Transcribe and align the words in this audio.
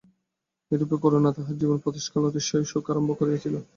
এইরূপে 0.71 0.95
করুণা 1.03 1.29
তাহার 1.35 1.55
জীবনের 1.59 1.83
প্রত্যুষকাল 1.83 2.23
অতিশয় 2.25 2.65
সুখে 2.71 2.91
আরম্ভ 2.91 3.09
করিয়াছিল। 3.19 3.55